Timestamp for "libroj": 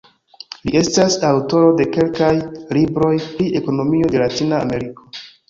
2.79-3.11